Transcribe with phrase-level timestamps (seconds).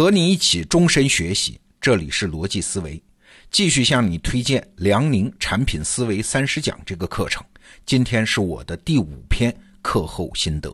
[0.00, 2.98] 和你一起终身学习，这里是逻辑思维，
[3.50, 7.44] 继续向你推荐梁宁产品思维三十讲这个课程。
[7.84, 10.72] 今天是我的第五篇课后心得。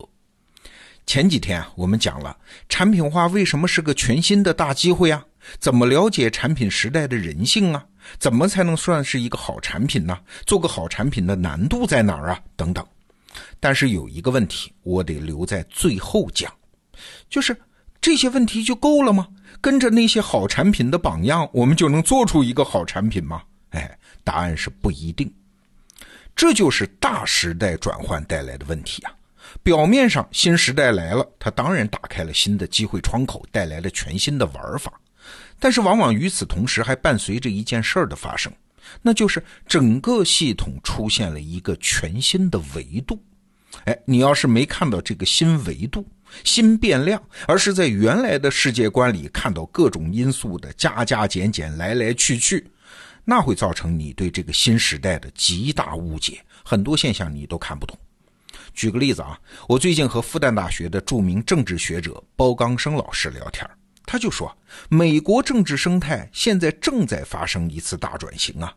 [1.09, 5.27] 前几天啊，我们讲了产品化为什么是个全新的大机会啊？
[5.59, 7.85] 怎么了解产品时代的人性啊？
[8.21, 10.17] 怎么才能算是一个好产品呢？
[10.47, 12.41] 做个好产品的难度在哪儿啊？
[12.55, 12.87] 等等。
[13.59, 16.55] 但是有一个问题，我得留在最后讲，
[17.29, 17.57] 就是
[18.07, 19.27] 这些问题就够了吗？
[19.61, 23.43] 跟着那些好产品的榜样，我们就能做出一个好产品吗？
[23.71, 25.29] 哎，答案是不一定。
[26.37, 29.13] 这就是大时代转换带来的问题啊！
[29.61, 34.93] 表面上新时代来了，它当然打开了新的机会窗口，带来了全新的玩法。
[35.59, 38.53] 但是往往与此同时，还伴随着一件事儿的发生，
[39.03, 43.21] 那就是整个系统出现了一个全新的维度。
[43.85, 46.07] 哎，你要是没看到这个新维度、
[46.45, 52.67] 新变量，而是在原来的世界观里看到各种因素的加加减减、来来去去，
[53.25, 57.97] 那会造成你对这个新时代的极大误解，很多现象你都看不懂。
[58.73, 63.69] 举个例子啊，我最近和复旦大学的著名政治学者包刚生老师聊天，
[64.05, 64.55] 他就说，
[64.89, 68.75] 美国政治生态现在正在发生一次大转型啊，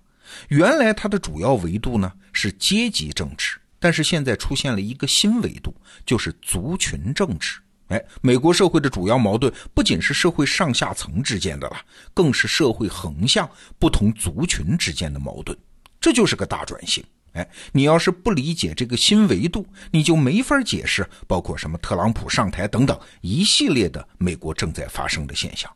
[0.47, 3.58] 原来它的主要维度呢是阶级政治。
[3.79, 5.73] 但是现在出现了一个新维度，
[6.05, 7.59] 就是族群政治。
[7.87, 11.77] 哎，美国社会的主要矛盾不仅是社会上下层之间的了，
[12.13, 15.57] 更是社会横向不同族群之间的矛盾。
[15.99, 17.03] 这就是个大转型。
[17.33, 25.71] 哎，你要是不理解这个新维度，你就没法解释包括什么特朗普上台等等一系列的美国正在发生的现象。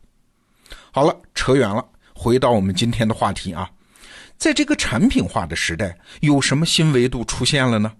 [0.92, 3.70] 好了，扯远了，回到我们今天的话题啊。
[4.36, 7.92] 在这个产品化的时代，有什么新维度出现了呢？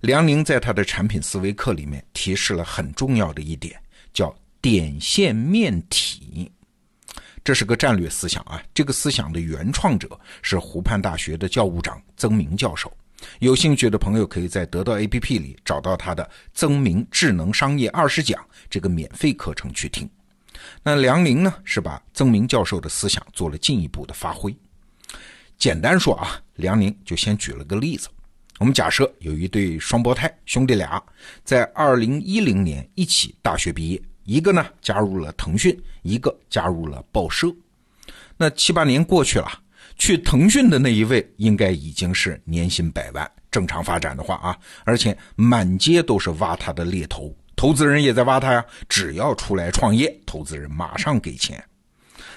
[0.00, 3.80] 梁宁在他的产品思维课里面提示了很重要的一点，
[4.12, 6.50] 叫点线面体。
[7.42, 8.62] 这是个战略思想啊！
[8.74, 10.08] 这个思想的原创者
[10.42, 12.92] 是湖畔大学的教务长曾明教授。
[13.40, 16.22] 有兴趣的朋友可以在得到 APP 里找到他的
[16.54, 18.40] 《曾明智能商业二十讲》
[18.70, 20.08] 这个免费课程去听。
[20.82, 24.54] 那梁宁呢，是把曾明教授的思想做了进一步的发挥。
[25.58, 28.08] 简单说啊，梁宁就先举了个例子。
[28.60, 31.02] 我们假设有一对双胞胎兄弟俩，
[31.42, 37.52] 在二零一零年一起大学毕业，一个呢加入了腾讯，一个加入了报社。
[38.36, 39.50] 那七八年过去了，
[39.96, 48.64] 去腾讯的那一位应该已经是年薪百万，正常发展的话啊，而且满街都是挖他的猎头，投资人也在挖他呀。
[48.88, 51.60] 只要出来创业，投资人马上给钱。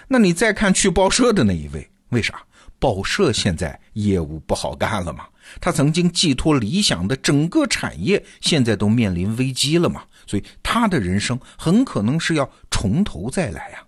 [0.08, 2.42] 那你再看去报社的那一位，为啥？
[2.82, 5.26] 报社现在业务不好干了嘛？
[5.60, 10.02] 他曾经寄托理想的整个产业，现在都面临危机了嘛？
[10.26, 13.84] 所以他的人生很可能是要从头再来呀。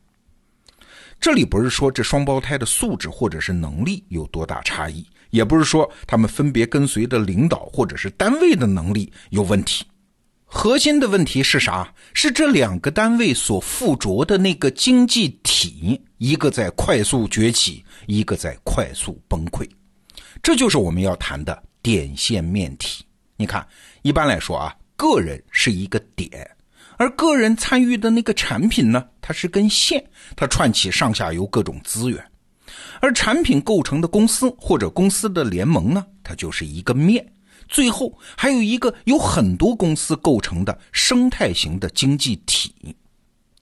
[1.20, 9.84] 这里不是说这双胞胎的素质或者是能力有多大差异，也不是说他们分别跟随的领导或者是单位的能力有问题。
[10.46, 11.92] 核心的问题是啥？
[12.14, 19.70] 是这两个单位所附着的那个经济体，一个在快速崛起，一个在快速崩溃。
[20.42, 23.04] 这就是我们要谈的点线面体。
[23.36, 23.68] 你看，
[24.04, 26.50] 一般来说啊，个人是一个点，
[26.96, 30.02] 而个人参与的那个产品呢，它是根线，
[30.34, 32.18] 它串起上下游各种资源；
[33.02, 37.34] 而产品构成的公司或者公司的联盟呢，它就是一个面。
[37.68, 42.74] 最后还有一个由很多公司构成的生态型的经济体，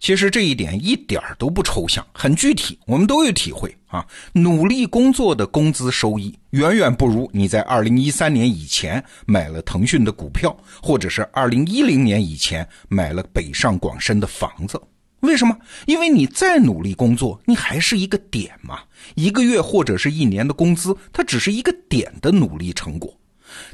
[0.02, 4.04] 其实这一点一点都不抽象，很具体，我们都有体会啊。
[4.34, 14.82] 努力工作的工资收益远远不如你在二零一三年以前买了腾讯的股票，或者是二零一零年以前买了北上广深的房子。
[15.20, 15.56] 为什么？
[15.86, 18.80] 因为你再努力工作，你还是一个点嘛，
[19.14, 23.16] 一个月或者是一年的工资，它只是一个点的努力成果。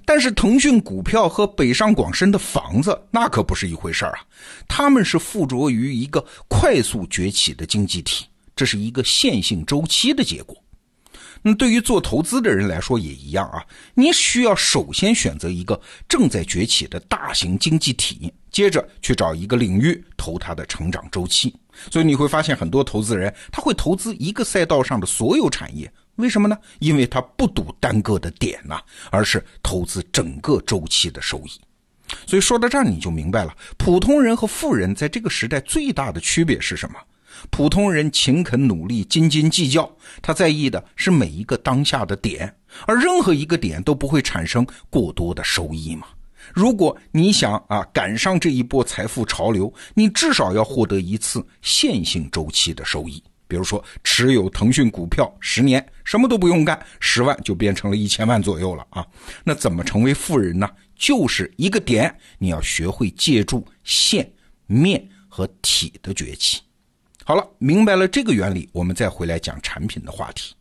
[0.05, 4.19] 但是腾讯股票和北上广深的房子那可不是一回事儿啊，
[4.67, 8.25] 他们是附着于一个快速崛起的经济体，
[8.55, 10.55] 这是一个线性周期的结果。
[11.43, 13.63] 那对于做投资的人来说也一样啊，
[13.93, 21.55] 你需要首先选择一个正在崛起的大型经济体，接着去找一个领域投它的成长周期。
[21.91, 25.89] 所以你会发现很多投资人他会投资一个赛道上的所有产业。
[26.17, 26.57] 为什么呢？
[26.79, 28.79] 因为他不赌单个的点呐，
[29.09, 31.51] 而是投资整个周期的收益。
[32.25, 36.99] 所以说到这儿，你就明白了，普通人和富人在这个时代最大的区别是什么？
[37.51, 39.89] 普通人勤恳努力、斤斤计较，
[40.21, 42.51] 他在意的是每一个当下的点，
[42.87, 46.07] 而任何一个点都不会产生过多的收益嘛。
[46.53, 53.21] 如果你想啊赶上这一波财富潮流，你至少要获得一次线性周期的收益。
[53.47, 59.05] 比如说，持有腾讯股票十年，什么都不用干，十万就变成了一千万左右了啊！
[59.43, 60.69] 那怎么成为富人呢？
[60.95, 64.31] 就是一个点，你要学会借助线、
[64.65, 66.61] 面和体的崛起。
[67.23, 70.53] 好了，明白了这个原理，我们再回来讲产品的话题。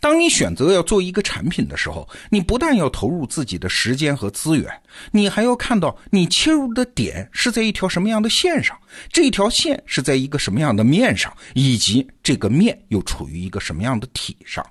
[0.00, 4.70] 当你选择要做一个产品的时候，你不但要投入自己的时间和资源，
[5.10, 8.78] 你还要看到你切入的点是在一条什么样的线上，
[9.12, 14.64] 这条线是在一个什么样的面上，以及这个面又处于一个什么样的体上。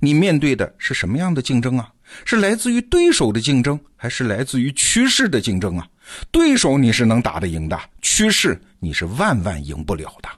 [0.00, 1.88] 你面对的是什么样的竞争啊？
[2.24, 5.86] 是来自于对手的竞争，还是来自于趋势的竞争啊？
[6.32, 10.28] 对手你是能打得赢的，趋势你是万万赢不了的。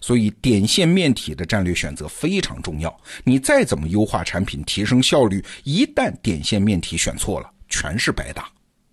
[0.00, 2.94] 所以点线面体的战略选择非常重要。
[3.24, 8.42] 你再怎么优化产品、提升效率，一旦点线面体选错了，全是白搭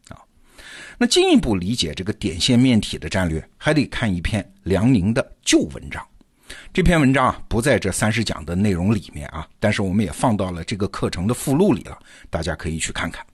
[0.10, 0.18] 啊！
[0.98, 6.06] 那进一步理解这个点线面体的战略，还得看一篇梁宁的旧文章。
[6.74, 11.98] 这篇文章啊，不在这三十讲的内容里面啊，但是我们也放到了这个课程的附录里了，
[12.30, 13.26] 大家可以去看看。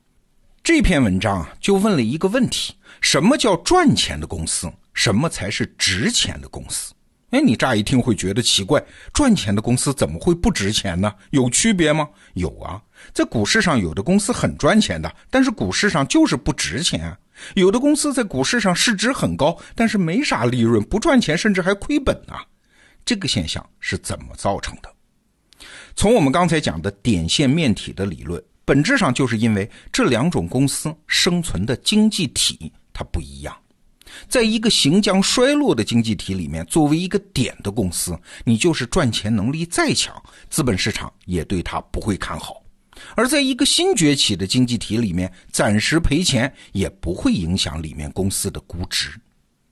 [0.63, 4.71] 这篇文章啊，就问了一个问题：什么叫赚钱的公司？
[4.93, 6.93] 什么才是值钱的公司？
[7.31, 8.81] 哎，你乍一听会觉得奇怪，
[9.13, 11.13] 赚钱的公司怎么会不值钱呢？
[11.31, 12.07] 有区别吗？
[12.35, 12.81] 有啊，
[13.13, 17.17] 在股市上有的公司很赚钱的，但是股市上就是不值钱啊。
[17.55, 22.45] 有的公司在股市上市值很高，但是没啥利润，不赚钱，甚至还亏本啊。
[23.03, 24.89] 这个现象是怎么造成的？
[25.95, 33.53] 从我们刚才讲的点线面体的理论，本质上就是因为这两种公司生存的经济体它不一样。
[34.27, 40.15] 在一个行将衰落的经济体里面，作为一个点的公司，你就是赚钱能力再强，
[40.49, 42.53] 资本市场也对它不会看好；
[43.15, 49.09] 而在一个新崛起的经济体里面，暂时赔钱也不会影响里面公司的估值。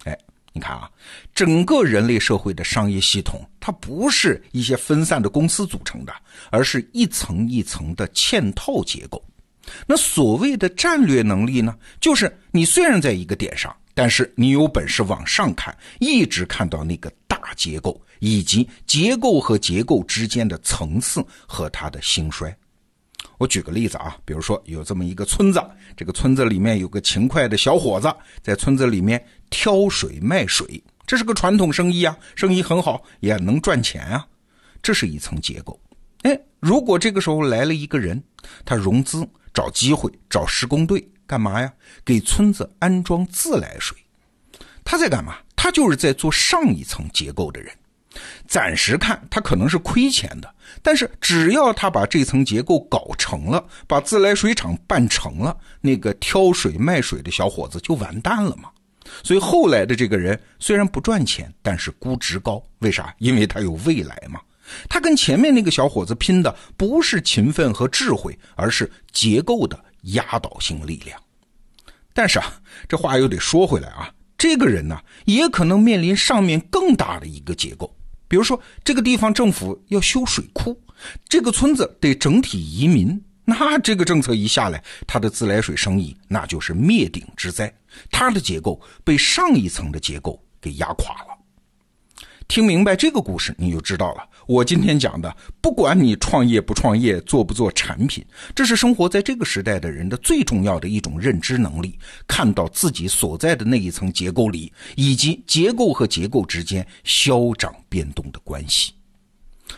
[0.03, 0.17] 哎，
[0.53, 0.89] 你看啊，
[1.33, 6.13] 整个人类社会的商业系统，它不是一些分散的公司组成的，
[6.51, 9.23] 而是一层一层的嵌套结构。
[9.87, 13.75] 那所谓的战略能力呢，就是你虽然在一个点上。
[13.95, 22.55] 但是你有本事往上看，一直看到那个大结构，以及结构和结构之间的层次和它的兴衰。
[23.37, 25.63] 我举个例子啊，比如说有这么一个村子，
[25.95, 34.27] 这个村子里面有个勤快的小伙子，在村子里面挑水卖水，这是个传统生意啊，生意很好，也能赚钱啊。
[34.83, 35.79] 这是一层结构。
[36.23, 38.21] 哎，如果这个时候来了一个人，
[38.65, 41.05] 他融资找机会找施工队。
[41.27, 41.71] 干嘛呀？
[42.03, 43.97] 给村子安装自来水，
[44.83, 45.37] 他在干嘛？
[45.55, 47.71] 他就是在做上一层结构的人。
[48.47, 58.69] 暂时看他可能是亏钱的，但是只要他把这层结构搞成了，把自来水厂办成了，那个挑水卖水的小伙子就完蛋了嘛。
[59.21, 62.63] 所以后来的这个人虽然不赚钱，但是估值高。
[62.79, 63.13] 为啥？
[63.17, 64.39] 因为他有未来嘛。
[64.87, 69.77] 他跟前面那个小伙子拼的不是勤奋和智慧，而是结构的。
[70.13, 71.19] 压倒性力量，
[72.13, 77.95] 但是啊，这话又得说回来啊，这个人呢，也可能面临上面更大的一个结构，
[78.27, 80.79] 比如说这个地方政府要修水库，
[81.27, 87.73] 这个村子得整体移民，那这个政策一下来，他的自来水生意那就是灭顶之灾，
[88.11, 91.34] 他的结构被上一层的结构给压垮了。
[92.47, 94.23] 听明白这个故事，你就知道了。
[94.47, 98.23] 我今天讲的，不管你创业不创业，做不做产品，
[98.53, 101.97] 这是生活在这个时代的人的最重要的一种认知能力：
[102.27, 108.93] 看到自己所在的那一层结构里，以及结构和结构之间消长变动的关系。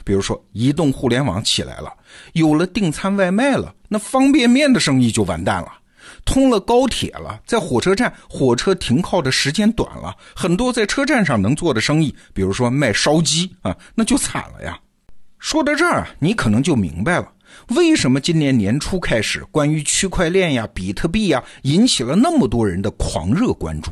[0.03, 1.91] 比如说，移动互联网起来了，
[2.33, 5.76] 有了订餐外卖了，那方便面的生意就完蛋了。
[6.25, 14.79] 通了高铁了，在火车站，火车停靠的时间短了，很多在车站上能做的生意，比如说卖烧鸡啊，那就惨了呀。
[15.39, 17.31] 说到这儿啊，你可能就明白了，
[17.69, 23.91] 为什么今年年初开始，关于区块链呀、比特币呀，引起了那么多人的狂热关注。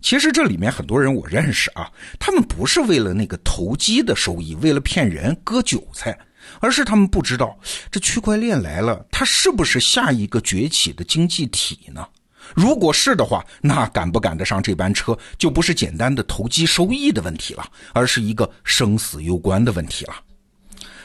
[0.00, 6.16] 其实这里面很多人我认识啊，他们不是为了那个投机的收益，为了骗人割韭菜。
[6.60, 7.58] 而是他们不知道，
[7.90, 12.06] 这区块链来了，它是不是下一个崛起的经济体呢？
[12.54, 20.14] 如果是的话，那赶不赶得上这班车，就不是简单的投机收益的问题了，而是一个生死攸关的问题了。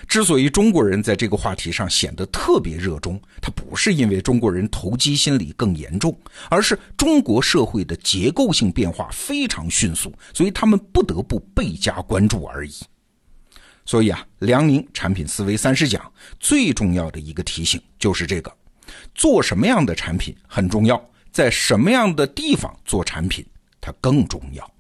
[0.08, 6.18] 之所以中国人在这个话题上显得特别热衷，它不是因为中国人投机心理更严重，
[6.50, 12.74] 而是中国社会的结构性变化非常迅速，所以他们不得不倍加关注而已。
[13.90, 18.56] 所以啊，梁宁产品思维三十讲最重要的一个提醒就是这个：
[19.16, 23.44] 做什么样的产品很重要，在什么样的地方做产品，
[23.82, 24.72] 它更重要。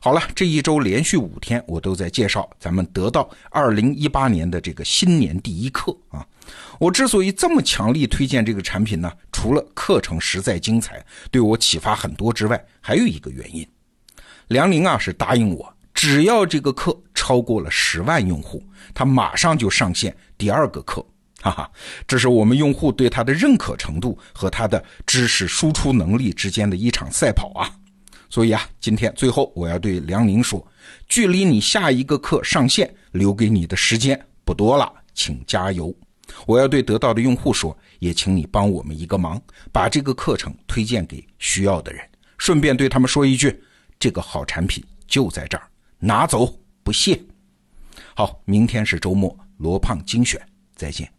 [0.00, 6.26] 好了，这一周连续五天，我都在介绍咱们得到二零一八年的这个新年第一课啊。
[6.80, 13.68] 我之所以这么强力推荐这个产品呢，除了课程实在精彩，对我启发很多之外，还有一个原因，
[14.46, 18.62] 梁宁啊是答应我，只要这个课超过了十万用户，
[18.94, 21.04] 他马上就上线第二个课，
[21.42, 21.68] 哈哈，
[22.06, 27.68] 这是我们用户对他的认可程度和他的知识输出能力之间的一场赛跑啊。
[28.30, 30.64] 所以啊，今天最后我要对梁宁说，
[31.08, 35.92] 距离你下一个课上线留给你的时间不多了，请加油。
[36.46, 43.60] 我要对得到的用户说，也请你帮我们一个忙，把这个课程推荐给需要的人，顺便对他们说一句，
[43.98, 45.66] 这个好产品就在这儿，
[45.98, 47.20] 拿走不谢。
[48.14, 50.40] 好，明天是周末，罗胖精选，
[50.74, 51.17] 再见。